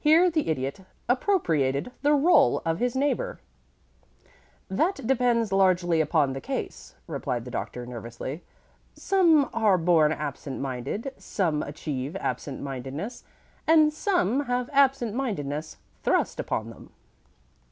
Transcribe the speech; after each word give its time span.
Here 0.00 0.30
the 0.32 0.48
Idiot 0.48 0.80
appropriated 1.08 1.92
the 2.02 2.12
roll 2.12 2.60
of 2.66 2.80
his 2.80 2.96
neighbor. 2.96 3.38
"That 4.68 5.06
depends 5.06 5.52
largely 5.52 6.00
upon 6.00 6.32
the 6.32 6.40
case," 6.40 6.96
replied 7.06 7.44
the 7.44 7.52
Doctor, 7.52 7.86
nervously. 7.86 8.42
"Some 8.94 9.48
are 9.54 9.78
born 9.78 10.10
absent 10.10 10.60
minded, 10.60 11.14
some 11.18 11.62
achieve 11.62 12.16
absent 12.16 12.62
mindedness, 12.62 13.22
and 13.64 13.92
some 13.92 14.46
have 14.46 14.68
absent 14.72 15.14
mindedness 15.14 15.76
thrust 16.02 16.40
upon 16.40 16.70
them." 16.70 16.90